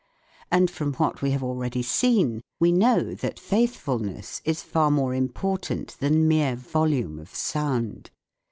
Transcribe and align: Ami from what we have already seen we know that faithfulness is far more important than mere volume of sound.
Ami 0.51 0.65
from 0.65 0.93
what 0.95 1.21
we 1.21 1.29
have 1.29 1.43
already 1.43 1.83
seen 1.83 2.41
we 2.59 2.71
know 2.71 3.13
that 3.13 3.37
faithfulness 3.39 4.41
is 4.43 4.63
far 4.63 4.89
more 4.89 5.13
important 5.13 5.95
than 5.99 6.27
mere 6.27 6.55
volume 6.55 7.19
of 7.19 7.35
sound. 7.35 8.09